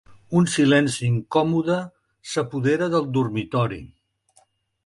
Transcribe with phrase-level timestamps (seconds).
[0.37, 1.77] Un silenci incòmode
[2.31, 3.83] s'apodera del dormitori.